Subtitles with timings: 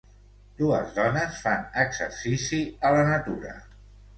[0.61, 3.55] Dues dones fan exercici a la natura.